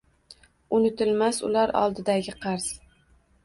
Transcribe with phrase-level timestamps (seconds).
[0.77, 2.69] Unutilmas ular oldidagi qarz.